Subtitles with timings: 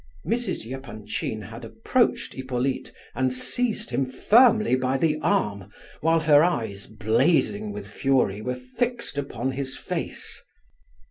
[0.25, 0.65] Mrs.
[0.73, 7.71] Epanchin had approached Hippolyte and seized him firmly by the arm, while her eyes, blazing
[7.71, 10.41] with fury, were fixed upon his face.